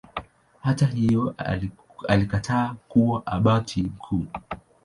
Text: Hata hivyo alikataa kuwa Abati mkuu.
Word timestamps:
Hata 0.61 0.85
hivyo 0.87 1.35
alikataa 2.07 2.75
kuwa 2.87 3.25
Abati 3.25 3.83
mkuu. 3.83 4.25